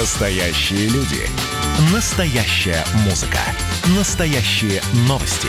Настоящие 0.00 0.88
люди. 0.88 1.22
Настоящая 1.92 2.84
музыка. 3.04 3.38
Настоящие 3.96 4.82
новости. 5.08 5.46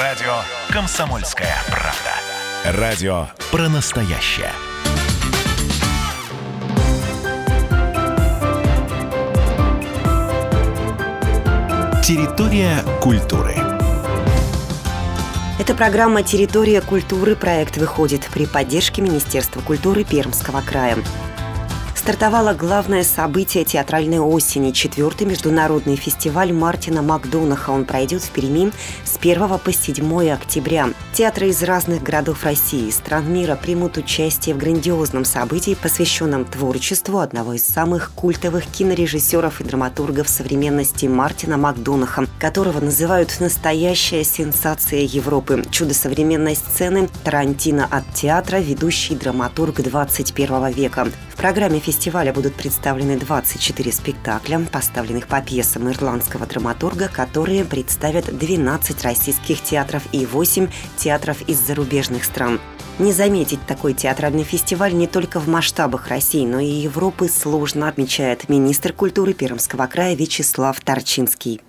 Радио 0.00 0.32
«Комсомольская 0.70 1.54
правда». 1.68 2.78
Радио 2.80 3.26
про 3.50 3.68
настоящее. 3.68 4.50
Территория 12.02 12.82
культуры. 13.02 13.56
Это 15.58 15.74
программа 15.74 16.22
«Территория 16.22 16.80
культуры». 16.80 17.36
Проект 17.36 17.76
выходит 17.76 18.26
при 18.32 18.46
поддержке 18.46 19.02
Министерства 19.02 19.60
культуры 19.60 20.04
Пермского 20.04 20.62
края 20.62 20.96
стартовало 22.00 22.54
главное 22.54 23.04
событие 23.04 23.62
театральной 23.62 24.20
осени– 24.20 24.70
четвертый 24.72 25.26
международный 25.26 25.96
фестиваль 25.96 26.50
Мартина 26.50 27.02
Макдонаха. 27.02 27.68
Он 27.68 27.84
пройдет 27.84 28.22
в 28.22 28.30
Перми 28.30 28.72
с 29.04 29.18
1 29.18 29.58
по 29.58 29.70
7 29.70 30.30
октября. 30.30 30.88
Театры 31.12 31.50
из 31.50 31.62
разных 31.62 32.02
городов 32.02 32.44
России 32.44 32.88
и 32.88 32.90
стран 32.90 33.30
мира 33.30 33.54
примут 33.54 33.98
участие 33.98 34.54
в 34.54 34.58
грандиозном 34.58 35.26
событии, 35.26 35.76
посвященном 35.80 36.46
творчеству 36.46 37.18
одного 37.18 37.52
из 37.52 37.66
самых 37.66 38.12
культовых 38.14 38.64
кинорежиссеров 38.64 39.60
и 39.60 39.64
драматургов 39.64 40.26
современности 40.26 41.04
Мартина 41.04 41.58
Макдонаха, 41.58 42.24
которого 42.38 42.80
называют 42.80 43.38
настоящая 43.40 44.24
сенсация 44.24 45.00
Европы, 45.00 45.64
чудо 45.70 45.92
современной 45.92 46.56
сцены, 46.56 47.10
Тарантино 47.24 47.86
от 47.90 48.10
театра, 48.14 48.56
ведущий 48.56 49.16
драматург 49.16 49.82
21 49.82 50.70
века. 50.70 51.06
В 51.30 51.36
программе 51.36 51.78
фестиваля 51.78 51.89
будут 52.32 52.54
представлены 52.54 53.18
24 53.18 53.92
спектакля, 53.92 54.60
поставленных 54.70 55.26
по 55.26 55.40
пьесам 55.40 55.90
ирландского 55.90 56.46
драматурга, 56.46 57.08
которые 57.08 57.64
представят 57.64 58.36
12 58.36 59.02
российских 59.02 59.62
театров 59.62 60.02
и 60.12 60.26
8 60.26 60.68
театров 60.96 61.42
из 61.48 61.58
зарубежных 61.58 62.24
стран. 62.24 62.60
Не 62.98 63.12
заметить 63.12 63.64
такой 63.66 63.94
театральный 63.94 64.44
фестиваль 64.44 64.94
не 64.94 65.06
только 65.06 65.40
в 65.40 65.48
масштабах 65.48 66.08
России, 66.08 66.44
но 66.44 66.60
и 66.60 66.66
Европы 66.66 67.28
сложно, 67.28 67.88
отмечает 67.88 68.48
министр 68.48 68.92
культуры 68.92 69.32
Пермского 69.32 69.86
края 69.86 70.14
Вячеслав 70.14 70.78
Торчинский. 70.80 71.62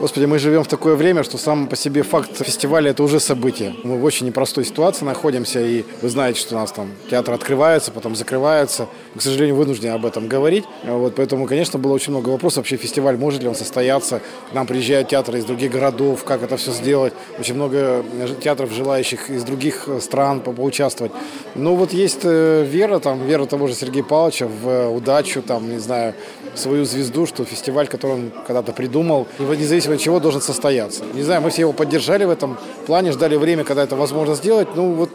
Господи, 0.00 0.24
мы 0.24 0.38
живем 0.38 0.64
в 0.64 0.66
такое 0.66 0.94
время, 0.94 1.22
что 1.24 1.36
сам 1.36 1.66
по 1.66 1.76
себе 1.76 2.02
факт 2.02 2.34
фестиваля– 2.38 2.90
это 2.92 3.02
уже 3.02 3.20
событие. 3.20 3.74
Мы 3.84 3.98
в 3.98 4.04
очень 4.04 4.26
непростой 4.26 4.64
ситуации 4.64 5.04
находимся, 5.04 5.60
и 5.60 5.84
вы 6.00 6.08
знаете, 6.08 6.40
что 6.40 6.56
у 6.56 6.58
нас 6.58 6.72
там 6.72 6.88
театр 7.10 7.34
открывается, 7.34 7.92
потом 7.92 8.16
закрывается. 8.16 8.88
Мы, 9.12 9.20
к 9.20 9.22
сожалению, 9.22 9.56
вынуждены 9.56 9.90
об 9.90 10.06
этом 10.06 10.26
говорить. 10.26 10.64
Вот, 10.84 11.16
поэтому, 11.16 11.46
конечно, 11.46 11.78
было 11.78 11.92
очень 11.92 12.12
много 12.12 12.30
вопросов. 12.30 12.58
Вообще 12.60 12.78
фестиваль, 12.78 13.18
может 13.18 13.42
ли 13.42 13.48
он 13.48 13.54
состояться? 13.54 14.22
К 14.50 14.54
нам 14.54 14.66
приезжают 14.66 15.08
театры 15.08 15.38
из 15.38 15.44
других 15.44 15.70
городов, 15.70 16.24
как 16.24 16.42
это 16.42 16.56
все 16.56 16.72
сделать. 16.72 17.12
Очень 17.38 17.56
много 17.56 18.02
театров, 18.42 18.72
желающих 18.72 19.28
из 19.28 19.44
других 19.44 19.86
стран 20.00 20.40
по 20.40 20.52
поучаствовать. 20.52 21.12
Ну 21.54 21.74
вот 21.74 21.92
есть 21.92 22.20
э, 22.22 22.64
вера, 22.66 23.00
там, 23.00 23.26
вера 23.26 23.44
того 23.44 23.66
же 23.66 23.74
Сергея 23.74 24.04
Павловича 24.04 24.48
в 24.48 24.88
удачу, 24.96 25.42
там, 25.42 25.68
не 25.68 25.78
знаю, 25.78 26.14
свою 26.54 26.86
звезду, 26.86 27.26
что 27.26 27.44
фестиваль, 27.44 27.86
который 27.86 28.12
он 28.12 28.32
когда-то 28.46 28.72
придумал, 28.72 29.26
независимо 29.38 29.89
от 29.94 30.00
чего 30.00 30.20
должен 30.20 30.40
состояться. 30.40 31.04
Не 31.14 31.22
знаю, 31.22 31.40
мы 31.40 31.50
все 31.50 31.62
его 31.62 31.72
поддержали 31.72 32.24
в 32.24 32.30
этом 32.30 32.58
плане, 32.86 33.12
ждали 33.12 33.36
время, 33.36 33.64
когда 33.64 33.82
это 33.82 33.96
возможно 33.96 34.34
сделать. 34.34 34.68
Ну 34.74 34.92
вот, 34.92 35.10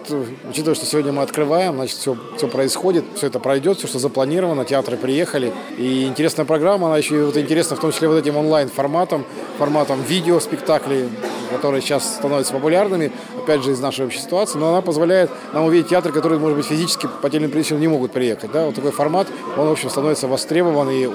учитывая, 0.50 0.76
что 0.76 0.86
сегодня 0.86 1.12
мы 1.12 1.22
открываем, 1.22 1.76
значит, 1.76 1.98
все, 1.98 2.18
все 2.38 2.48
происходит, 2.48 3.04
все 3.16 3.28
это 3.28 3.40
пройдет, 3.40 3.78
все, 3.78 3.88
что 3.88 4.00
запланировано, 4.00 4.66
театры 4.66 4.98
приехали. 4.98 5.54
И 5.78 6.06
интересная 6.06 6.46
программа, 6.46 6.88
она 6.88 6.98
еще 6.98 7.26
вот 7.26 7.38
интересна 7.38 7.76
в 7.76 7.80
том 7.80 7.92
числе 7.92 8.08
вот 8.08 8.18
этим 8.18 8.38
онлайн-форматом, 8.38 9.26
форматом 9.58 10.02
видео 10.04 10.40
спектаклей, 10.40 11.10
которые 11.52 11.82
сейчас 11.82 12.16
становятся 12.16 12.54
популярными, 12.54 13.12
опять 13.46 13.64
же, 13.64 13.72
из 13.72 13.80
нашей 13.80 14.06
общей 14.06 14.20
ситуации, 14.20 14.58
но 14.58 14.70
она 14.70 14.82
позволяет 14.82 15.30
нам 15.54 15.66
увидеть 15.66 15.90
театры, 15.90 16.12
которые, 16.12 16.40
может 16.40 16.58
быть, 16.58 16.66
физически 16.66 17.08
по 17.22 17.30
тем 17.30 17.44
или 17.44 17.52
причинам 17.52 17.82
не 17.82 17.88
могут 17.88 18.12
приехать. 18.12 18.52
Да? 18.52 18.66
Вот 18.66 18.76
такой 18.76 18.92
формат, 18.92 19.28
он, 19.56 19.68
в 19.68 19.72
общем, 19.72 19.90
становится 19.90 20.28
востребован 20.28 20.90
и 20.90 21.06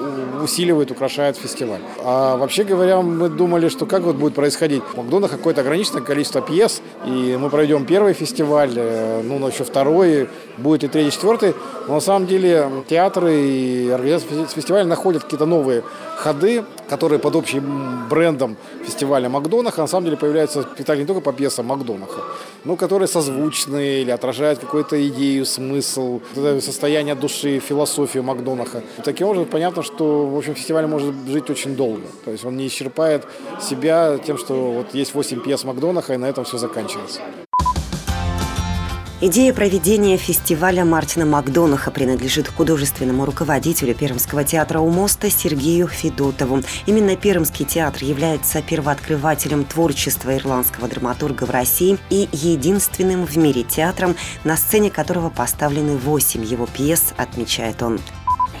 усиливает, 0.41 0.91
украшает 0.91 1.35
фестиваль. 1.35 1.81
А 2.03 2.37
вообще 2.37 2.63
говоря, 2.63 3.01
мы 3.01 3.27
думали, 3.29 3.67
что 3.67 3.85
как 3.85 4.03
вот 4.03 4.15
будет 4.15 4.33
происходить. 4.33 4.81
В 4.93 4.97
Макдонах 4.97 5.31
какое-то 5.31 5.61
ограниченное 5.61 6.01
количество 6.01 6.41
пьес, 6.41 6.81
и 7.05 7.37
мы 7.39 7.49
пройдем 7.49 7.85
первый 7.85 8.13
фестиваль, 8.13 8.73
э, 8.75 9.21
ну, 9.23 9.45
еще 9.45 9.65
второй, 9.65 10.29
будет 10.57 10.85
и 10.85 10.87
третий, 10.87 11.11
четвертый. 11.11 11.53
Но 11.87 11.95
на 11.95 11.99
самом 11.99 12.27
деле 12.27 12.69
театры 12.87 13.33
и 13.33 13.89
организации 13.89 14.45
фестиваля 14.45 14.85
находят 14.85 15.23
какие-то 15.23 15.45
новые 15.45 15.83
ходы, 16.17 16.63
которые 16.89 17.19
под 17.19 17.35
общим 17.35 18.07
брендом 18.09 18.55
фестиваля 18.85 19.29
Макдонаха 19.29 19.81
на 19.81 19.87
самом 19.87 20.05
деле 20.05 20.17
появляются 20.17 20.61
спектакли 20.61 21.01
не 21.01 21.07
только 21.07 21.21
по 21.21 21.33
пьесам 21.33 21.65
Макдонаха, 21.65 22.20
но 22.63 22.75
которые 22.75 23.07
созвучны 23.07 24.01
или 24.01 24.11
отражают 24.11 24.59
какую-то 24.59 25.07
идею, 25.07 25.45
смысл, 25.45 26.21
состояние 26.59 27.15
души, 27.15 27.59
философию 27.59 28.23
Макдонаха. 28.23 28.83
Таким 29.03 29.27
образом 29.27 29.47
понятно, 29.49 29.83
что 29.83 30.27
в 30.27 30.37
общем 30.37 30.55
фестиваль 30.55 30.87
может 30.87 31.15
жить 31.27 31.49
очень 31.49 31.75
долго. 31.75 32.03
То 32.25 32.31
есть 32.31 32.45
он 32.45 32.57
не 32.57 32.67
исчерпает 32.67 33.25
себя 33.61 34.17
тем, 34.17 34.37
что 34.37 34.71
вот 34.71 34.93
есть 34.93 35.13
8 35.13 35.41
пьес 35.41 35.63
Макдонаха, 35.63 36.13
и 36.13 36.17
на 36.17 36.25
этом 36.25 36.43
все 36.43 36.57
заканчивается. 36.57 37.21
Идея 39.23 39.53
проведения 39.53 40.17
фестиваля 40.17 40.83
Мартина 40.83 41.27
Макдонаха 41.27 41.91
принадлежит 41.91 42.47
художественному 42.47 43.23
руководителю 43.23 43.93
Пермского 43.93 44.43
театра 44.43 44.79
у 44.79 44.89
моста 44.89 45.29
Сергею 45.29 45.87
Федотову. 45.87 46.63
Именно 46.87 47.15
Пермский 47.15 47.63
театр 47.63 48.03
является 48.03 48.63
первооткрывателем 48.63 49.63
творчества 49.63 50.35
ирландского 50.35 50.87
драматурга 50.87 51.43
в 51.43 51.51
России 51.51 51.99
и 52.09 52.29
единственным 52.31 53.27
в 53.27 53.37
мире 53.37 53.61
театром, 53.61 54.15
на 54.43 54.57
сцене 54.57 54.89
которого 54.89 55.29
поставлены 55.29 55.97
восемь 55.97 56.43
его 56.43 56.65
пьес, 56.65 57.13
отмечает 57.15 57.83
он. 57.83 57.99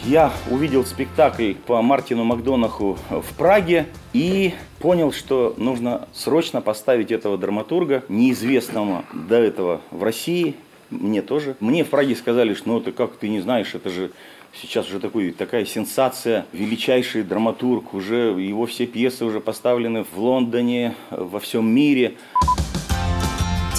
Я 0.05 0.33
увидел 0.49 0.83
спектакль 0.83 1.53
по 1.53 1.79
Мартину 1.83 2.23
Макдонаху 2.23 2.97
в 3.11 3.37
Праге 3.37 3.85
и 4.13 4.53
понял, 4.79 5.11
что 5.11 5.53
нужно 5.57 6.07
срочно 6.11 6.59
поставить 6.59 7.11
этого 7.11 7.37
драматурга, 7.37 8.03
неизвестного 8.09 9.05
до 9.13 9.35
этого 9.35 9.81
в 9.91 10.01
России, 10.01 10.55
мне 10.89 11.21
тоже. 11.21 11.55
Мне 11.59 11.83
в 11.83 11.89
Праге 11.89 12.15
сказали, 12.15 12.55
что 12.55 12.69
ну 12.69 12.79
это 12.79 12.91
как 12.91 13.17
ты 13.17 13.29
не 13.29 13.41
знаешь, 13.41 13.75
это 13.75 13.91
же 13.91 14.11
сейчас 14.53 14.87
уже 14.87 14.99
такой, 14.99 15.31
такая 15.31 15.65
сенсация, 15.65 16.47
величайший 16.51 17.21
драматург, 17.21 17.93
уже 17.93 18.35
его 18.39 18.65
все 18.65 18.87
пьесы 18.87 19.23
уже 19.23 19.39
поставлены 19.39 20.03
в 20.03 20.17
Лондоне, 20.17 20.95
во 21.11 21.39
всем 21.39 21.71
мире. 21.71 22.15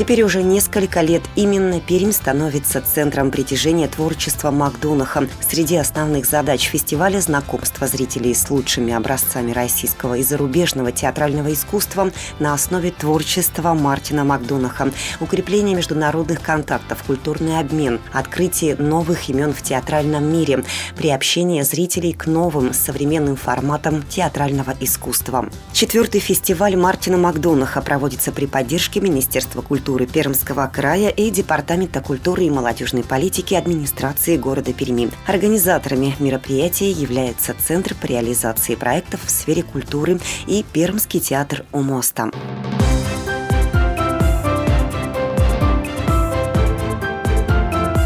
Теперь 0.02 0.24
уже 0.24 0.42
несколько 0.42 1.00
лет 1.00 1.22
именно 1.36 1.78
Пермь 1.78 2.10
становится 2.10 2.80
центром 2.80 3.30
притяжения 3.30 3.86
творчества 3.86 4.50
Макдонаха. 4.50 5.28
Среди 5.48 5.76
основных 5.76 6.26
задач 6.26 6.64
фестиваля– 6.64 7.20
знакомство 7.20 7.86
зрителей 7.86 8.34
с 8.34 8.50
лучшими 8.50 8.92
образцами 8.92 9.52
российского 9.52 10.14
и 10.14 10.24
зарубежного 10.24 10.90
театрального 10.90 11.52
искусства 11.52 12.10
на 12.40 12.52
основе 12.52 12.90
творчества 12.90 13.74
Мартина 13.74 14.24
Макдонаха, 14.24 14.90
укрепление 15.20 15.76
международных 15.76 16.42
контактов, 16.42 17.04
культурный 17.06 17.60
обмен, 17.60 18.00
открытие 18.12 18.74
новых 18.74 19.28
имен 19.28 19.52
в 19.52 19.62
театральном 19.62 20.24
мире, 20.24 20.64
приобщение 20.96 21.62
зрителей 21.62 22.12
к 22.12 22.26
новым 22.26 22.74
современным 22.74 23.36
форматам 23.36 24.02
театрального 24.02 24.74
искусства. 24.80 25.48
Четвертый 25.72 26.20
фестиваль 26.20 26.74
Мартина 26.74 27.18
Макдонаха 27.18 27.80
проводится 27.82 28.32
при 28.32 28.46
поддержке 28.46 29.00
Министерства 29.00 29.62
культуры 29.62 29.91
культуры 29.92 30.06
Пермского 30.06 30.70
края 30.72 31.10
и 31.10 31.28
Департамента 31.28 32.00
культуры 32.00 32.44
и 32.44 32.50
молодежной 32.50 33.04
политики 33.04 33.52
администрации 33.52 34.38
города 34.38 34.72
Перми. 34.72 35.10
Организаторами 35.26 36.14
мероприятия 36.18 36.90
является 36.90 37.54
Центр 37.54 37.94
по 37.94 38.06
реализации 38.06 38.74
проектов 38.74 39.20
в 39.22 39.30
сфере 39.30 39.62
культуры 39.62 40.18
и 40.46 40.64
Пермский 40.72 41.20
театр 41.20 41.66
у 41.72 41.82
моста. 41.82 42.30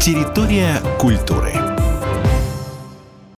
Территория 0.01 0.81
культуры. 0.99 1.76